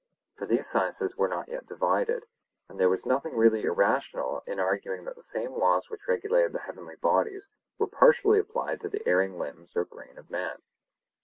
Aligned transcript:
For 0.35 0.47
the 0.47 0.63
sciences 0.63 1.15
were 1.15 1.27
not 1.27 1.47
yet 1.47 1.67
divided, 1.67 2.25
and 2.67 2.79
there 2.79 2.89
was 2.89 3.05
nothing 3.05 3.35
really 3.37 3.65
irrational 3.65 4.41
in 4.47 4.59
arguing 4.59 5.05
that 5.05 5.13
the 5.15 5.21
same 5.21 5.51
laws 5.51 5.91
which 5.91 6.07
regulated 6.07 6.53
the 6.53 6.61
heavenly 6.65 6.95
bodies 6.95 7.49
were 7.77 7.85
partially 7.85 8.39
applied 8.39 8.81
to 8.81 8.89
the 8.89 9.07
erring 9.07 9.37
limbs 9.37 9.75
or 9.77 9.85
brain 9.85 10.17
of 10.17 10.31
man. 10.31 10.63